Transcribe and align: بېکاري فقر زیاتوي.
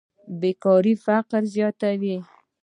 بېکاري 0.41 0.93
فقر 1.05 1.43
زیاتوي. 1.55 2.15